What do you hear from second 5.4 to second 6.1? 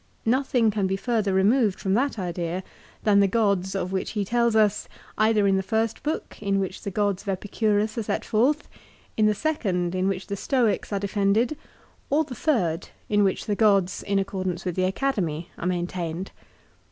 in the first